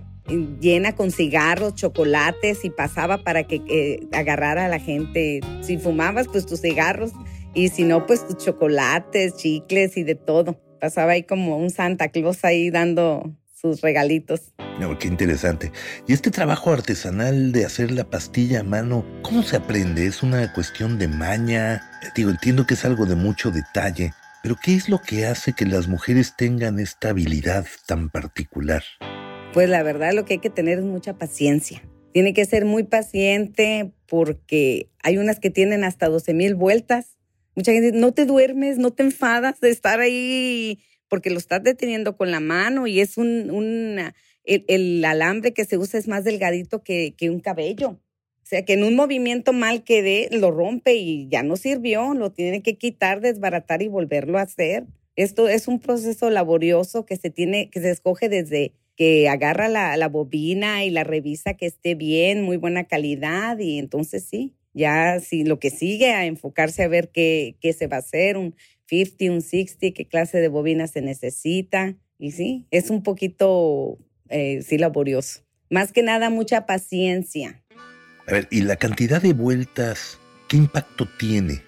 llena 0.61 0.95
con 0.95 1.11
cigarros, 1.11 1.75
chocolates 1.75 2.63
y 2.63 2.69
pasaba 2.69 3.17
para 3.17 3.43
que 3.43 4.07
agarrara 4.13 4.65
a 4.65 4.69
la 4.69 4.79
gente. 4.79 5.41
Si 5.61 5.77
fumabas, 5.77 6.27
pues 6.27 6.45
tus 6.45 6.61
cigarros 6.61 7.11
y 7.53 7.69
si 7.69 7.83
no, 7.83 8.05
pues 8.05 8.25
tus 8.27 8.37
chocolates, 8.37 9.35
chicles 9.35 9.97
y 9.97 10.03
de 10.03 10.15
todo. 10.15 10.59
Pasaba 10.79 11.13
ahí 11.13 11.23
como 11.23 11.57
un 11.57 11.69
Santa 11.69 12.09
Claus 12.09 12.43
ahí 12.43 12.69
dando 12.69 13.33
sus 13.63 13.79
regalitos. 13.79 14.53
No, 14.77 14.99
qué 14.99 15.07
interesante. 15.07 15.71
Y 16.05 16.11
este 16.11 16.31
trabajo 16.31 16.73
artesanal 16.73 17.53
de 17.53 17.63
hacer 17.65 17.91
la 17.91 18.03
pastilla 18.03 18.59
a 18.59 18.63
mano, 18.63 19.05
¿cómo 19.21 19.41
se 19.41 19.55
aprende? 19.55 20.05
¿Es 20.05 20.21
una 20.21 20.51
cuestión 20.51 20.99
de 20.99 21.07
maña? 21.07 21.81
Digo, 22.13 22.29
entiendo 22.29 22.67
que 22.67 22.73
es 22.73 22.83
algo 22.83 23.05
de 23.05 23.15
mucho 23.15 23.51
detalle, 23.51 24.11
pero 24.41 24.57
¿qué 24.61 24.75
es 24.75 24.89
lo 24.89 24.99
que 25.01 25.25
hace 25.27 25.53
que 25.53 25.65
las 25.65 25.87
mujeres 25.87 26.35
tengan 26.35 26.77
esta 26.77 27.11
habilidad 27.11 27.65
tan 27.87 28.09
particular? 28.09 28.83
Pues 29.53 29.69
la 29.69 29.81
verdad 29.81 30.11
lo 30.11 30.25
que 30.25 30.33
hay 30.33 30.39
que 30.39 30.49
tener 30.49 30.79
es 30.79 30.83
mucha 30.83 31.13
paciencia. 31.17 31.81
Tiene 32.11 32.33
que 32.33 32.45
ser 32.45 32.65
muy 32.65 32.83
paciente 32.83 33.93
porque 34.07 34.89
hay 35.03 35.17
unas 35.17 35.39
que 35.39 35.51
tienen 35.51 35.85
hasta 35.85 36.09
12 36.09 36.33
mil 36.33 36.55
vueltas. 36.55 37.17
Mucha 37.55 37.71
gente, 37.71 37.97
no 37.97 38.11
te 38.11 38.25
duermes, 38.25 38.77
no 38.77 38.91
te 38.91 39.03
enfadas 39.03 39.61
de 39.61 39.69
estar 39.69 40.01
ahí 40.01 40.79
porque 41.13 41.29
lo 41.29 41.37
estás 41.37 41.61
deteniendo 41.61 42.17
con 42.17 42.31
la 42.31 42.39
mano 42.39 42.87
y 42.87 42.99
es 42.99 43.19
un, 43.19 44.01
el, 44.45 45.05
alambre 45.05 45.53
que 45.53 45.63
se 45.63 45.77
usa 45.77 45.99
es 45.99 46.07
más 46.07 46.23
delgadito 46.23 46.81
que, 46.81 47.13
que 47.15 47.29
un 47.29 47.39
cabello. 47.39 47.89
O 47.89 48.45
sea, 48.45 48.65
que 48.65 48.73
en 48.73 48.83
un 48.83 48.95
movimiento 48.95 49.53
mal 49.53 49.83
que 49.83 50.01
dé, 50.01 50.27
lo 50.31 50.49
rompe 50.49 50.95
y 50.95 51.27
ya 51.29 51.43
no 51.43 51.55
sirvió, 51.55 52.15
lo 52.15 52.31
tiene 52.31 52.63
que 52.63 52.79
quitar, 52.79 53.21
desbaratar 53.21 53.83
y 53.83 53.89
volverlo 53.89 54.39
a 54.39 54.41
hacer. 54.41 54.87
Esto 55.15 55.49
es 55.49 55.67
un 55.67 55.79
proceso 55.79 56.31
laborioso 56.31 57.05
que 57.05 57.15
se 57.15 57.29
tiene, 57.29 57.69
que 57.69 57.79
se 57.79 57.91
escoge 57.91 58.27
desde 58.27 58.73
que 58.95 59.29
agarra 59.29 59.69
la, 59.69 60.07
bobina 60.07 60.83
y 60.83 60.89
la 60.89 61.03
revisa 61.03 61.53
que 61.53 61.67
esté 61.67 61.93
bien, 61.93 62.41
muy 62.41 62.57
buena 62.57 62.85
calidad 62.85 63.59
y 63.59 63.77
entonces 63.77 64.25
sí, 64.27 64.55
ya 64.73 65.19
si 65.19 65.43
lo 65.43 65.59
que 65.59 65.69
sigue 65.69 66.11
a 66.11 66.25
enfocarse 66.25 66.81
a 66.81 66.87
ver 66.87 67.09
qué, 67.09 67.55
qué 67.61 67.71
se 67.71 67.85
va 67.85 67.97
a 67.97 67.99
hacer, 67.99 68.35
un 68.35 68.55
50, 68.93 69.33
un 69.33 69.41
60, 69.41 69.93
qué 69.93 70.07
clase 70.07 70.39
de 70.39 70.47
bobina 70.47 70.87
se 70.87 71.01
necesita 71.01 71.95
y 72.17 72.31
sí, 72.31 72.67
es 72.71 72.89
un 72.89 73.03
poquito, 73.03 73.97
eh, 74.29 74.61
sí, 74.61 74.77
laborioso. 74.77 75.41
Más 75.69 75.91
que 75.91 76.03
nada, 76.03 76.29
mucha 76.29 76.65
paciencia. 76.65 77.63
A 78.27 78.31
ver, 78.31 78.47
¿y 78.51 78.61
la 78.61 78.75
cantidad 78.75 79.21
de 79.21 79.33
vueltas, 79.33 80.19
qué 80.47 80.57
impacto 80.57 81.07
tiene? 81.17 81.63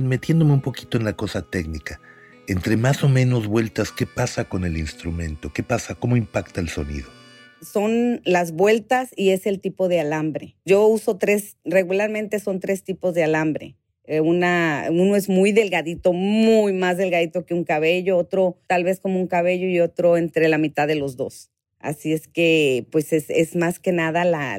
Metiéndome 0.00 0.52
un 0.52 0.60
poquito 0.60 0.98
en 0.98 1.04
la 1.04 1.14
cosa 1.14 1.42
técnica 1.42 2.00
entre 2.48 2.76
más 2.76 3.04
o 3.04 3.08
menos 3.08 3.46
vueltas, 3.46 3.92
¿qué 3.92 4.06
pasa 4.06 4.44
con 4.44 4.64
el 4.64 4.76
instrumento? 4.76 5.52
¿Qué 5.52 5.62
pasa? 5.62 5.94
¿Cómo 5.94 6.16
impacta 6.16 6.60
el 6.60 6.68
sonido? 6.68 7.08
Son 7.60 8.20
las 8.24 8.52
vueltas 8.52 9.10
y 9.16 9.30
es 9.30 9.46
el 9.46 9.60
tipo 9.60 9.88
de 9.88 10.00
alambre. 10.00 10.56
Yo 10.64 10.86
uso 10.86 11.16
tres, 11.16 11.56
regularmente 11.64 12.40
son 12.40 12.58
tres 12.58 12.82
tipos 12.82 13.14
de 13.14 13.22
alambre. 13.22 13.76
Eh, 14.04 14.20
una, 14.20 14.88
uno 14.90 15.16
es 15.16 15.28
muy 15.28 15.52
delgadito, 15.52 16.12
muy 16.12 16.72
más 16.72 16.96
delgadito 16.96 17.46
que 17.46 17.54
un 17.54 17.64
cabello, 17.64 18.16
otro 18.16 18.58
tal 18.66 18.84
vez 18.84 18.98
como 19.00 19.20
un 19.20 19.28
cabello 19.28 19.68
y 19.68 19.80
otro 19.80 20.16
entre 20.16 20.48
la 20.48 20.58
mitad 20.58 20.88
de 20.88 20.96
los 20.96 21.16
dos. 21.16 21.50
Así 21.78 22.12
es 22.12 22.28
que, 22.28 22.86
pues 22.90 23.12
es, 23.12 23.28
es 23.28 23.56
más 23.56 23.78
que 23.78 23.92
nada 23.92 24.24
la, 24.24 24.58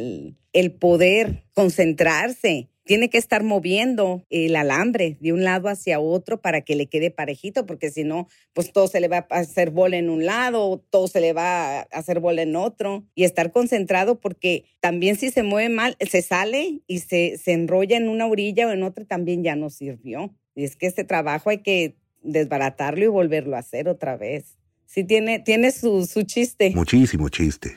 el 0.54 0.72
poder 0.72 1.44
concentrarse 1.54 2.70
tiene 2.86 3.10
que 3.10 3.18
estar 3.18 3.44
moviendo 3.44 4.26
el 4.30 4.56
alambre 4.56 5.18
de 5.20 5.34
un 5.34 5.44
lado 5.44 5.70
hacia 5.70 6.00
otro 6.00 6.42
para 6.42 6.62
que 6.62 6.76
le 6.76 6.88
quede 6.88 7.12
parejito, 7.12 7.66
porque 7.66 7.90
si 7.90 8.04
no, 8.04 8.28
pues 8.54 8.72
todo 8.72 8.88
se 8.88 9.00
le 9.00 9.08
va 9.08 9.26
a 9.30 9.40
hacer 9.40 9.70
bola 9.70 9.98
en 9.98 10.10
un 10.10 10.26
lado, 10.26 10.84
todo 10.90 11.08
se 11.08 11.22
le 11.22 11.34
va 11.34 11.80
a 11.80 11.82
hacer 11.92 12.20
bola 12.20 12.42
en 12.42 12.56
otro, 12.56 13.04
y 13.16 13.24
estar 13.24 13.52
concentrado 13.52 14.20
porque 14.20 14.66
también 14.80 15.16
si 15.16 15.30
se 15.30 15.44
mueve 15.44 15.70
mal, 15.70 15.96
se 16.00 16.22
sale 16.22 16.82
y 16.88 17.00
se, 17.00 17.38
se 17.38 17.54
enrolla 17.54 17.98
en 17.98 18.10
una 18.10 18.28
orilla 18.28 18.68
o 18.68 18.72
en 18.72 18.84
otra, 18.84 19.06
también 19.06 19.44
ya 19.44 19.56
no 19.56 19.70
sirvió. 19.70 20.34
Y 20.56 20.66
es 20.66 20.76
que 20.76 20.88
este 20.88 21.04
trabajo 21.04 21.50
hay 21.50 21.60
que 21.60 21.96
desbaratarlo 22.22 23.04
y 23.04 23.08
volverlo 23.08 23.56
a 23.56 23.60
hacer 23.60 23.88
otra 23.90 24.18
vez 24.18 24.58
sí 24.94 25.04
tiene, 25.04 25.40
tiene 25.40 25.72
su, 25.72 26.06
su 26.06 26.22
chiste. 26.22 26.72
Muchísimo 26.76 27.28
chiste. 27.30 27.76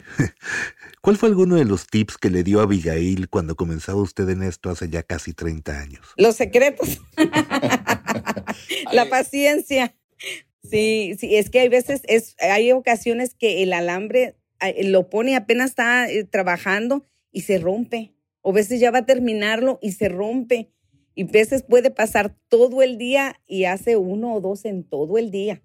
¿Cuál 1.07 1.19
fue 1.19 1.29
alguno 1.29 1.55
de 1.55 1.65
los 1.65 1.87
tips 1.87 2.19
que 2.19 2.31
le 2.31 2.43
dio 2.43 2.59
a 2.59 2.65
Abigail 2.65 3.29
cuando 3.29 3.55
comenzaba 3.55 4.03
usted 4.03 4.29
en 4.29 4.43
esto 4.43 4.71
hace 4.71 4.89
ya 4.89 5.05
casi 5.05 5.33
30 5.35 5.79
años? 5.79 6.05
Los 6.17 6.35
secretos. 6.35 7.01
La 8.93 9.09
paciencia. 9.09 9.95
Sí, 10.69 11.15
sí, 11.17 11.37
es 11.37 11.49
que 11.49 11.61
hay 11.61 11.69
veces, 11.69 12.01
es, 12.09 12.35
hay 12.41 12.73
ocasiones 12.73 13.35
que 13.35 13.63
el 13.63 13.73
alambre 13.73 14.35
lo 14.83 15.09
pone 15.09 15.37
apenas 15.37 15.71
está 15.71 16.11
eh, 16.11 16.25
trabajando 16.25 17.07
y 17.31 17.43
se 17.43 17.59
rompe. 17.61 18.17
O 18.41 18.53
veces 18.53 18.81
ya 18.81 18.91
va 18.91 18.99
a 18.99 19.07
terminarlo 19.07 19.79
y 19.81 19.93
se 19.93 20.09
rompe. 20.09 20.73
Y 21.15 21.23
veces 21.23 21.63
puede 21.63 21.93
pasar 21.93 22.37
todo 22.49 22.83
el 22.83 22.99
día 22.99 23.41
y 23.47 23.67
hace 23.67 23.97
uno 23.97 24.35
o 24.35 24.41
dos 24.41 24.65
en 24.65 24.83
todo 24.83 25.19
el 25.19 25.31
día 25.31 25.63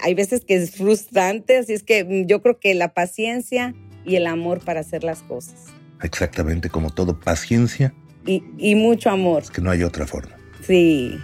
hay 0.00 0.14
veces 0.14 0.44
que 0.44 0.54
es 0.54 0.70
frustrante, 0.70 1.58
así 1.58 1.74
es 1.74 1.82
que 1.82 2.04
mm, 2.04 2.26
yo 2.26 2.40
creo 2.42 2.58
que 2.58 2.74
la 2.74 2.94
paciencia 2.94 3.74
y 4.06 4.16
el 4.16 4.26
amor 4.26 4.60
para 4.60 4.80
hacer 4.80 5.04
las 5.04 5.22
cosas. 5.22 5.66
Exactamente, 6.02 6.70
como 6.70 6.90
todo, 6.90 7.18
paciencia. 7.18 7.94
Y, 8.24 8.42
y 8.58 8.74
mucho 8.74 9.10
amor. 9.10 9.42
Es 9.42 9.50
que 9.50 9.60
no 9.60 9.70
hay 9.70 9.82
otra 9.82 10.06
forma. 10.06 10.36
Sí. 10.62 11.18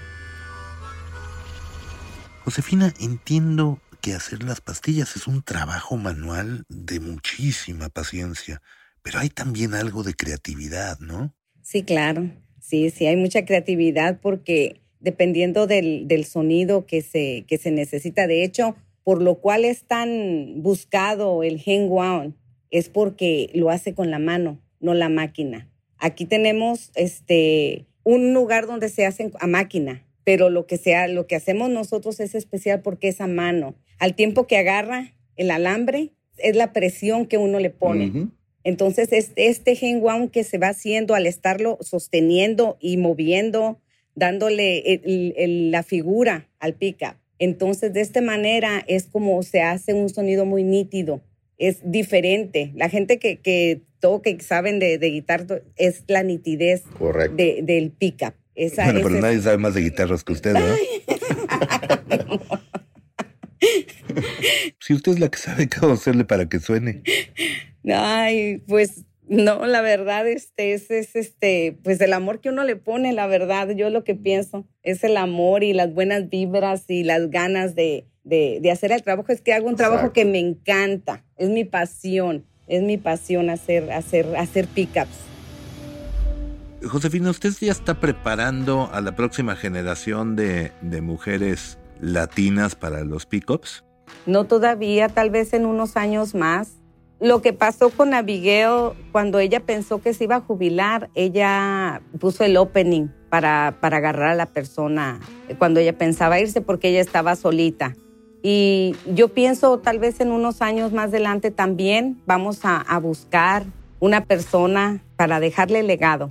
Josefina, 2.44 2.92
entiendo 3.00 3.80
que 4.00 4.14
hacer 4.14 4.42
las 4.42 4.60
pastillas 4.60 5.16
es 5.16 5.26
un 5.26 5.42
trabajo 5.42 5.96
manual 5.96 6.64
de 6.68 7.00
muchísima 7.00 7.88
paciencia, 7.88 8.60
pero 9.02 9.20
hay 9.20 9.28
también 9.28 9.74
algo 9.74 10.02
de 10.02 10.14
creatividad, 10.14 10.98
¿no? 10.98 11.32
Sí, 11.62 11.84
claro. 11.84 12.30
Sí, 12.60 12.90
sí, 12.90 13.06
hay 13.06 13.16
mucha 13.16 13.44
creatividad 13.44 14.20
porque 14.20 14.80
dependiendo 15.00 15.66
del, 15.66 16.08
del 16.08 16.24
sonido 16.24 16.86
que 16.86 17.02
se, 17.02 17.44
que 17.46 17.58
se 17.58 17.70
necesita. 17.70 18.26
De 18.26 18.44
hecho, 18.44 18.76
por 19.04 19.20
lo 19.20 19.36
cual 19.36 19.64
es 19.64 19.84
tan 19.84 20.62
buscado 20.62 21.42
el 21.42 21.60
hang 21.60 21.88
es 22.72 22.88
porque 22.88 23.50
lo 23.54 23.70
hace 23.70 23.94
con 23.94 24.10
la 24.10 24.18
mano, 24.18 24.60
no 24.80 24.94
la 24.94 25.08
máquina. 25.08 25.70
Aquí 25.98 26.24
tenemos 26.24 26.90
este, 26.96 27.86
un 28.02 28.34
lugar 28.34 28.66
donde 28.66 28.88
se 28.88 29.06
hacen 29.06 29.30
a 29.38 29.46
máquina, 29.46 30.04
pero 30.24 30.50
lo 30.50 30.66
que, 30.66 30.78
sea, 30.78 31.06
lo 31.06 31.28
que 31.28 31.36
hacemos 31.36 31.70
nosotros 31.70 32.18
es 32.18 32.34
especial 32.34 32.80
porque 32.82 33.08
es 33.08 33.20
a 33.20 33.28
mano. 33.28 33.76
Al 34.00 34.16
tiempo 34.16 34.48
que 34.48 34.56
agarra 34.56 35.14
el 35.36 35.52
alambre, 35.52 36.10
es 36.38 36.56
la 36.56 36.72
presión 36.72 37.26
que 37.26 37.38
uno 37.38 37.60
le 37.60 37.70
pone. 37.70 38.30
Entonces, 38.64 39.12
este, 39.12 39.46
este 39.46 39.76
hang 39.76 40.28
que 40.28 40.42
se 40.42 40.58
va 40.58 40.68
haciendo 40.68 41.14
al 41.14 41.26
estarlo 41.26 41.78
sosteniendo 41.80 42.78
y 42.80 42.96
moviendo 42.96 43.78
dándole 44.14 45.00
la 45.70 45.82
figura 45.82 46.48
al 46.58 46.74
pickup. 46.74 47.16
Entonces, 47.38 47.92
de 47.92 48.00
esta 48.00 48.20
manera 48.20 48.84
es 48.86 49.06
como 49.06 49.42
se 49.42 49.62
hace 49.62 49.94
un 49.94 50.08
sonido 50.08 50.44
muy 50.46 50.62
nítido, 50.62 51.22
es 51.58 51.80
diferente. 51.82 52.72
La 52.74 52.88
gente 52.88 53.18
que, 53.18 53.40
que 53.40 53.82
toca 54.00 54.30
y 54.30 54.40
saben 54.40 54.78
de, 54.78 54.96
de 54.98 55.10
guitarra 55.10 55.60
es 55.76 56.04
la 56.08 56.22
nitidez 56.22 56.84
de, 57.36 57.60
del 57.62 57.92
pickup. 57.92 58.32
bueno, 58.76 59.00
pero 59.02 59.20
nadie 59.20 59.40
sabe 59.40 59.58
más 59.58 59.74
de 59.74 59.82
guitarras 59.82 60.24
que 60.24 60.32
usted, 60.32 60.54
¿no? 60.54 60.60
si 64.80 64.94
usted 64.94 65.12
es 65.12 65.20
la 65.20 65.28
que 65.28 65.38
sabe 65.38 65.68
cómo 65.68 65.92
hacerle 65.92 66.24
para 66.24 66.48
que 66.48 66.58
suene. 66.58 67.02
Ay, 67.84 68.62
pues 68.66 69.04
no, 69.28 69.66
la 69.66 69.80
verdad, 69.80 70.28
este, 70.28 70.74
es, 70.74 70.90
este, 70.90 71.78
pues 71.82 72.00
el 72.00 72.12
amor 72.12 72.40
que 72.40 72.50
uno 72.50 72.64
le 72.64 72.76
pone, 72.76 73.12
la 73.12 73.26
verdad, 73.26 73.70
yo 73.70 73.88
lo 73.88 74.04
que 74.04 74.14
pienso, 74.14 74.66
es 74.82 75.04
el 75.04 75.16
amor 75.16 75.62
y 75.62 75.72
las 75.72 75.94
buenas 75.94 76.28
vibras 76.28 76.84
y 76.88 77.04
las 77.04 77.30
ganas 77.30 77.74
de, 77.74 78.06
hacer 78.70 78.92
el 78.92 79.02
trabajo. 79.02 79.32
Es 79.32 79.40
que 79.40 79.52
hago 79.52 79.68
un 79.68 79.76
trabajo 79.76 80.12
que 80.12 80.24
me 80.24 80.38
encanta, 80.38 81.24
es 81.36 81.50
mi 81.50 81.64
pasión, 81.64 82.44
es 82.66 82.82
mi 82.82 82.98
pasión 82.98 83.50
hacer, 83.50 83.90
hacer, 83.92 84.36
hacer 84.36 84.66
pickups. 84.66 85.18
Josefina, 86.84 87.30
¿usted 87.30 87.52
ya 87.60 87.70
está 87.72 88.00
preparando 88.00 88.90
a 88.92 89.00
la 89.00 89.14
próxima 89.14 89.54
generación 89.54 90.34
de, 90.34 90.72
de 90.80 91.00
mujeres 91.00 91.78
latinas 92.00 92.74
para 92.74 93.04
los 93.04 93.24
pickups? 93.26 93.84
No 94.26 94.44
todavía, 94.44 95.08
tal 95.08 95.30
vez 95.30 95.52
en 95.52 95.64
unos 95.64 95.96
años 95.96 96.34
más 96.34 96.82
Lo 97.22 97.40
que 97.40 97.52
pasó 97.52 97.90
con 97.90 98.14
Abigail, 98.14 98.94
cuando 99.12 99.38
ella 99.38 99.60
pensó 99.60 100.02
que 100.02 100.12
se 100.12 100.24
iba 100.24 100.34
a 100.34 100.40
jubilar, 100.40 101.08
ella 101.14 102.02
puso 102.18 102.42
el 102.42 102.56
opening 102.56 103.10
para, 103.28 103.76
para 103.80 103.98
agarrar 103.98 104.30
a 104.30 104.34
la 104.34 104.46
persona 104.46 105.20
cuando 105.56 105.78
ella 105.78 105.96
pensaba 105.96 106.40
irse 106.40 106.62
porque 106.62 106.88
ella 106.88 107.00
estaba 107.00 107.36
solita. 107.36 107.94
Y 108.42 108.96
yo 109.14 109.28
pienso 109.28 109.78
tal 109.78 110.00
vez 110.00 110.20
en 110.20 110.32
unos 110.32 110.62
años 110.62 110.92
más 110.92 111.08
adelante 111.08 111.52
también 111.52 112.20
vamos 112.26 112.60
a, 112.64 112.98
buscar 112.98 113.64
una 114.00 114.24
persona 114.24 115.00
para 115.16 115.38
dejarle 115.38 115.82
legado. 115.84 116.30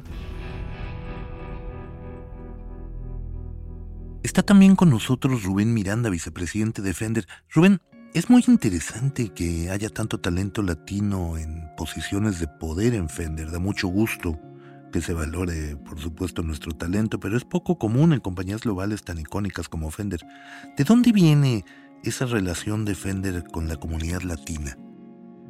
Está 4.24 4.44
también 4.44 4.76
con 4.76 4.90
nosotros 4.90 5.44
Rubén 5.44 5.74
Miranda, 5.74 6.10
vicepresidente 6.10 6.82
de 6.82 6.94
Fender. 6.94 7.28
Rubén, 7.50 7.80
es 8.14 8.30
muy 8.30 8.44
interesante 8.48 9.30
que 9.30 9.70
haya 9.70 9.90
tanto 9.90 10.20
talento 10.20 10.62
latino 10.62 11.38
en 11.38 11.70
posiciones 11.78 12.40
de 12.40 12.48
poder 12.48 12.94
en 12.94 13.08
Fender. 13.08 13.52
Da 13.52 13.60
mucho 13.60 13.88
gusto 13.88 14.38
que 14.92 15.02
se 15.02 15.14
valore, 15.14 15.78
por 15.78 16.00
supuesto, 16.00 16.44
nuestro 16.44 16.74
talento, 16.74 17.20
pero 17.20 17.38
es 17.38 17.46
poco 17.46 17.78
común 17.78 18.12
en 18.12 18.20
compañías 18.20 18.62
globales 18.62 19.04
tan 19.04 19.18
icónicas 19.18 19.70
como 19.70 19.90
Fender. 19.92 20.20
¿De 20.78 20.84
dónde 20.84 21.14
viene 21.14 21.64
esa 22.04 22.26
relación 22.26 22.86
de 22.86 22.96
Fender 22.96 23.44
con 23.44 23.68
la 23.68 23.78
comunidad 23.78 24.22
latina? 24.22 24.78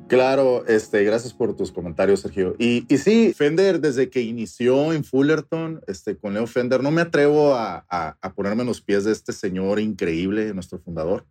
Claro, 0.08 0.66
este, 0.68 1.04
gracias 1.06 1.34
por 1.34 1.56
tus 1.56 1.72
comentarios, 1.72 2.20
Sergio. 2.20 2.56
Y, 2.60 2.86
y 2.94 2.98
sí, 2.98 3.34
Fender, 3.34 3.80
desde 3.80 4.10
que 4.10 4.22
inició 4.22 4.92
en 4.92 5.06
Fullerton, 5.06 5.82
este, 5.88 6.18
con 6.18 6.34
Leo 6.34 6.48
Fender, 6.48 6.84
no 6.84 6.92
me 6.92 7.02
atrevo 7.02 7.56
a, 7.56 7.86
a, 7.90 8.34
ponerme 8.34 8.64
en 8.64 8.68
los 8.68 8.82
pies 8.82 9.06
de 9.06 9.14
este 9.14 9.32
señor 9.32 9.80
increíble, 9.80 10.54
nuestro 10.54 10.80
fundador. 10.80 11.26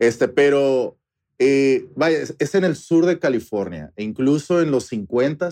Este, 0.00 0.26
pero 0.26 0.98
eh, 1.38 1.86
vaya, 1.94 2.18
es 2.38 2.54
en 2.56 2.64
el 2.64 2.74
sur 2.74 3.06
de 3.06 3.20
California. 3.20 3.92
E 3.94 4.02
incluso 4.02 4.60
en 4.60 4.72
los 4.72 4.86
50 4.86 5.50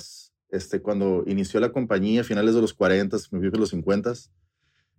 este, 0.50 0.80
cuando 0.80 1.24
inició 1.26 1.60
la 1.60 1.72
compañía, 1.72 2.20
a 2.20 2.24
finales 2.24 2.54
de 2.54 2.60
los 2.60 2.74
40, 2.74 3.16
me 3.30 3.50
que 3.50 3.58
los 3.58 3.70
50 3.70 4.12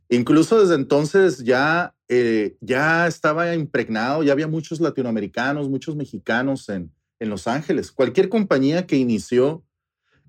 Incluso 0.09 0.59
desde 0.59 0.75
entonces 0.75 1.43
ya, 1.43 1.93
eh, 2.07 2.55
ya 2.61 3.07
estaba 3.07 3.53
impregnado, 3.55 4.23
ya 4.23 4.31
había 4.31 4.47
muchos 4.47 4.79
latinoamericanos, 4.79 5.69
muchos 5.69 5.95
mexicanos 5.95 6.69
en, 6.69 6.91
en 7.19 7.29
Los 7.29 7.47
Ángeles. 7.47 7.91
Cualquier 7.91 8.29
compañía 8.29 8.87
que 8.87 8.95
inició 8.95 9.63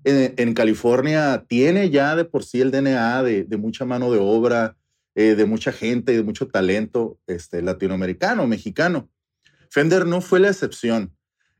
en, 0.03 0.53
California 0.53 1.45
tiene 1.47 1.89
ya 1.89 2.15
de 2.15 2.25
por 2.25 2.43
sí 2.43 2.61
el 2.61 2.71
DNA 2.71 3.23
de, 3.23 3.57
mucha 3.57 3.85
mano 3.85 4.11
de 4.11 4.19
obra, 4.19 4.77
eh, 5.15 5.35
de 5.35 5.45
mucha 5.45 5.71
gente, 5.71 6.13
de 6.13 6.23
mucho 6.23 6.47
talento 6.47 7.19
este, 7.27 7.61
latinoamericano, 7.61 8.47
mexicano. 8.47 9.09
Fender 9.69 10.05
no 10.05 10.21
fue 10.21 10.39
la 10.39 10.49
excepción. 10.49 11.13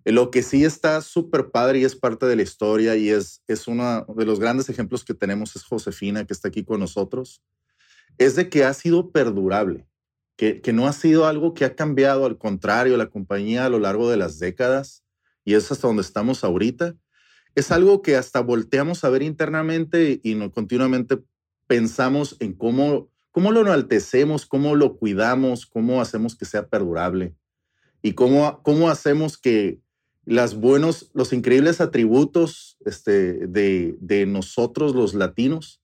Lo 0.06 0.32
que 0.32 0.42
sí 0.42 0.64
está 0.64 1.02
súper 1.02 1.52
padre 1.52 1.80
y 1.80 1.84
es 1.84 1.96
parte 1.96 2.26
de 2.26 2.36
la 2.36 2.42
historia 2.42 2.96
y 2.96 3.10
es, 3.10 3.44
es 3.48 3.68
uno 3.68 4.06
de 4.16 4.26
los 4.26 4.40
grandes 4.40 4.70
ejemplos 4.70 5.04
que 5.04 5.14
tenemos 5.14 5.56
es 5.56 5.64
Josefina, 5.64 6.26
que 6.26 6.34
está 6.34 6.48
aquí 6.48 6.64
con 6.64 6.80
nosotros, 6.80 7.44
es 8.20 8.36
de 8.36 8.50
que 8.50 8.66
ha 8.66 8.74
sido 8.74 9.12
perdurable, 9.12 9.88
que, 10.36 10.62
que 10.62 10.74
no 10.74 10.88
ha 10.88 10.94
sido 10.94 11.26
algo 11.26 11.54
que 11.54 11.66
ha 11.66 11.76
cambiado, 11.76 12.26
al 12.26 12.38
contrario, 12.38 12.98
la 12.98 13.10
compañía 13.10 13.66
a 13.66 13.70
lo 13.70 13.80
largo 13.80 14.12
de 14.12 14.18
las 14.18 14.38
décadas 14.38 15.04
y 15.46 15.56
es 15.56 15.72
hasta 15.72 15.88
donde 15.88 16.04
estamos 16.04 16.44
ahorita, 16.44 16.96
es 17.56 17.72
algo 17.72 18.02
que 18.02 18.18
hasta 18.18 18.42
volteamos 18.42 19.04
a 19.04 19.10
ver 19.10 19.24
internamente 19.24 20.20
y 20.22 20.36
no, 20.36 20.52
continuamente 20.52 21.18
pensamos 21.66 22.36
en 22.40 22.54
cómo, 22.54 23.10
cómo 23.32 23.52
lo 23.52 23.62
enaltecemos, 23.62 24.46
cómo 24.46 24.76
lo 24.76 24.98
cuidamos, 24.98 25.66
cómo 25.66 26.02
hacemos 26.02 26.36
que 26.36 26.46
sea 26.46 26.68
perdurable 26.68 27.36
y 28.02 28.14
cómo, 28.14 28.62
cómo 28.64 28.90
hacemos 28.90 29.38
que 29.38 29.80
las 30.26 30.56
buenos, 30.56 31.10
los 31.14 31.32
increíbles 31.32 31.82
atributos 31.82 32.78
este, 32.86 33.48
de, 33.48 33.96
de 34.00 34.26
nosotros 34.26 34.94
los 34.94 35.14
latinos 35.14 35.79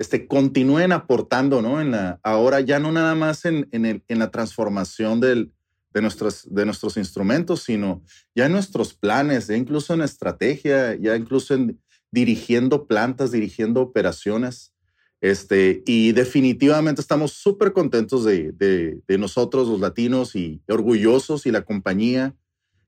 este, 0.00 0.26
continúen 0.26 0.92
aportando, 0.92 1.60
¿no? 1.60 1.78
En 1.78 1.90
la, 1.90 2.20
ahora 2.22 2.60
ya 2.60 2.78
no 2.78 2.90
nada 2.90 3.14
más 3.14 3.44
en, 3.44 3.68
en, 3.70 3.84
el, 3.84 4.02
en 4.08 4.18
la 4.18 4.30
transformación 4.30 5.20
del, 5.20 5.52
de, 5.92 6.00
nuestros, 6.00 6.46
de 6.50 6.64
nuestros 6.64 6.96
instrumentos, 6.96 7.64
sino 7.64 8.02
ya 8.34 8.46
en 8.46 8.52
nuestros 8.52 8.94
planes, 8.94 9.48
ya 9.48 9.56
incluso 9.56 9.92
en 9.92 10.00
estrategia, 10.00 10.94
ya 10.94 11.14
incluso 11.16 11.52
en 11.52 11.78
dirigiendo 12.10 12.86
plantas, 12.86 13.30
dirigiendo 13.30 13.82
operaciones. 13.82 14.72
Este, 15.20 15.82
y 15.84 16.12
definitivamente 16.12 17.02
estamos 17.02 17.32
súper 17.32 17.74
contentos 17.74 18.24
de, 18.24 18.52
de, 18.52 19.00
de, 19.06 19.18
nosotros, 19.18 19.68
los 19.68 19.80
latinos, 19.80 20.34
y 20.34 20.62
orgullosos 20.66 21.44
y 21.44 21.50
la 21.50 21.60
compañía, 21.60 22.34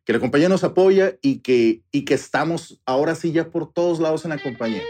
que 0.07 0.15
la 0.15 0.19
compañía 0.19 0.49
nos 0.49 0.65
apoya 0.65 1.19
y 1.21 1.41
que, 1.41 1.83
y 1.93 2.07
que 2.07 2.15
estamos 2.15 2.81
ahora 2.87 3.15
sí 3.15 3.33
ya 3.33 3.51
por 3.51 3.71
todos 3.71 4.01
lados 4.01 4.25
en 4.25 4.31
la 4.31 4.43
compañía. 4.43 4.83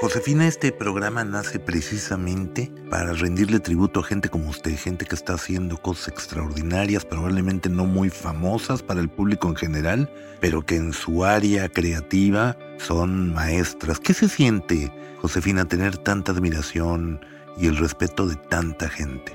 Josefina, 0.00 0.48
este 0.48 0.72
programa 0.72 1.24
nace 1.24 1.58
precisamente 1.58 2.72
para 2.88 3.12
rendirle 3.12 3.60
tributo 3.60 4.00
a 4.00 4.02
gente 4.02 4.30
como 4.30 4.48
usted, 4.48 4.74
gente 4.74 5.04
que 5.04 5.14
está 5.14 5.34
haciendo 5.34 5.76
cosas 5.76 6.08
extraordinarias, 6.08 7.04
probablemente 7.04 7.68
no 7.68 7.84
muy 7.84 8.08
famosas 8.08 8.82
para 8.82 9.02
el 9.02 9.10
público 9.10 9.48
en 9.48 9.56
general, 9.56 10.10
pero 10.40 10.64
que 10.64 10.76
en 10.76 10.94
su 10.94 11.26
área 11.26 11.68
creativa 11.68 12.56
son 12.78 13.34
maestras. 13.34 14.00
¿Qué 14.00 14.14
se 14.14 14.30
siente, 14.30 14.90
Josefina, 15.20 15.66
tener 15.66 15.98
tanta 15.98 16.32
admiración 16.32 17.20
y 17.58 17.66
el 17.66 17.76
respeto 17.76 18.26
de 18.26 18.36
tanta 18.36 18.88
gente? 18.88 19.34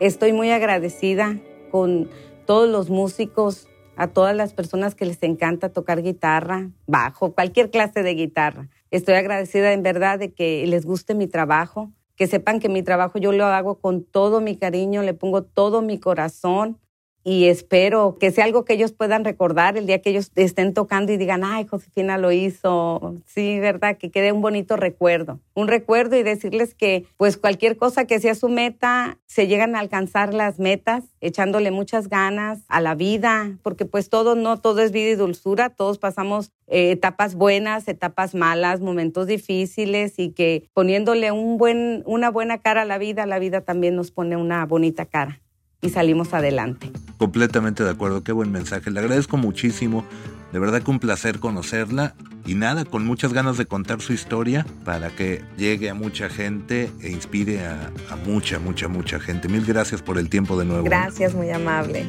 Estoy 0.00 0.32
muy 0.32 0.50
agradecida 0.50 1.36
con 1.70 2.10
todos 2.44 2.68
los 2.68 2.90
músicos, 2.90 3.68
a 3.94 4.08
todas 4.08 4.34
las 4.34 4.52
personas 4.52 4.96
que 4.96 5.04
les 5.04 5.22
encanta 5.22 5.68
tocar 5.68 6.02
guitarra, 6.02 6.70
bajo, 6.88 7.34
cualquier 7.34 7.70
clase 7.70 8.02
de 8.02 8.14
guitarra 8.14 8.68
Estoy 8.90 9.14
agradecida 9.14 9.72
en 9.72 9.82
verdad 9.82 10.18
de 10.18 10.32
que 10.32 10.66
les 10.66 10.84
guste 10.84 11.14
mi 11.14 11.28
trabajo, 11.28 11.92
que 12.16 12.26
sepan 12.26 12.58
que 12.58 12.68
mi 12.68 12.82
trabajo 12.82 13.18
yo 13.18 13.30
lo 13.32 13.46
hago 13.46 13.80
con 13.80 14.04
todo 14.04 14.40
mi 14.40 14.56
cariño, 14.56 15.02
le 15.02 15.14
pongo 15.14 15.42
todo 15.44 15.80
mi 15.80 15.98
corazón 16.00 16.78
y 17.22 17.46
espero 17.46 18.16
que 18.18 18.30
sea 18.30 18.44
algo 18.44 18.64
que 18.64 18.72
ellos 18.72 18.92
puedan 18.92 19.24
recordar 19.24 19.76
el 19.76 19.86
día 19.86 20.00
que 20.00 20.10
ellos 20.10 20.32
estén 20.36 20.72
tocando 20.72 21.12
y 21.12 21.18
digan, 21.18 21.44
ay, 21.44 21.66
Josefina 21.66 22.16
lo 22.16 22.32
hizo. 22.32 23.16
Sí, 23.26 23.60
verdad, 23.60 23.98
que 23.98 24.10
quede 24.10 24.32
un 24.32 24.40
bonito 24.40 24.76
recuerdo. 24.76 25.38
Un 25.54 25.68
recuerdo 25.68 26.16
y 26.16 26.22
decirles 26.22 26.74
que 26.74 27.04
pues 27.18 27.36
cualquier 27.36 27.76
cosa 27.76 28.06
que 28.06 28.20
sea 28.20 28.34
su 28.34 28.48
meta, 28.48 29.18
se 29.26 29.46
llegan 29.46 29.76
a 29.76 29.80
alcanzar 29.80 30.32
las 30.32 30.58
metas 30.58 31.04
echándole 31.20 31.70
muchas 31.70 32.08
ganas 32.08 32.60
a 32.68 32.80
la 32.80 32.94
vida, 32.94 33.58
porque 33.62 33.84
pues 33.84 34.08
todo, 34.08 34.34
no 34.34 34.58
todo 34.58 34.80
es 34.80 34.90
vida 34.90 35.10
y 35.10 35.14
dulzura, 35.14 35.68
todos 35.68 35.98
pasamos 35.98 36.52
eh, 36.66 36.92
etapas 36.92 37.34
buenas, 37.34 37.86
etapas 37.88 38.34
malas, 38.34 38.80
momentos 38.80 39.26
difíciles 39.26 40.14
y 40.18 40.30
que 40.30 40.68
poniéndole 40.72 41.32
un 41.32 41.58
buen, 41.58 42.02
una 42.06 42.30
buena 42.30 42.58
cara 42.58 42.82
a 42.82 42.86
la 42.86 42.96
vida, 42.96 43.26
la 43.26 43.38
vida 43.38 43.60
también 43.60 43.94
nos 43.94 44.10
pone 44.10 44.36
una 44.36 44.64
bonita 44.64 45.04
cara 45.04 45.40
y 45.80 45.90
salimos 45.90 46.34
adelante. 46.34 46.90
Completamente 47.18 47.84
de 47.84 47.90
acuerdo, 47.90 48.22
qué 48.22 48.32
buen 48.32 48.52
mensaje. 48.52 48.90
Le 48.90 49.00
agradezco 49.00 49.36
muchísimo. 49.36 50.04
De 50.52 50.58
verdad 50.58 50.82
que 50.82 50.90
un 50.90 50.98
placer 50.98 51.38
conocerla 51.38 52.14
y 52.44 52.54
nada, 52.54 52.84
con 52.84 53.04
muchas 53.04 53.32
ganas 53.32 53.56
de 53.56 53.66
contar 53.66 54.00
su 54.00 54.12
historia 54.12 54.66
para 54.84 55.10
que 55.10 55.44
llegue 55.56 55.90
a 55.90 55.94
mucha 55.94 56.28
gente 56.28 56.90
e 57.00 57.10
inspire 57.10 57.64
a, 57.64 57.90
a 58.10 58.16
mucha, 58.26 58.58
mucha, 58.58 58.88
mucha 58.88 59.20
gente. 59.20 59.48
Mil 59.48 59.64
gracias 59.64 60.02
por 60.02 60.18
el 60.18 60.28
tiempo 60.28 60.58
de 60.58 60.64
nuevo. 60.64 60.84
Gracias, 60.84 61.34
muy 61.34 61.50
amable. 61.50 62.08